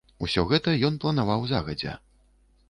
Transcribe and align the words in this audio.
Усё 0.27 0.43
гэта 0.51 0.73
ён 0.89 0.97
планаваў 1.03 1.45
загадзя. 1.53 1.93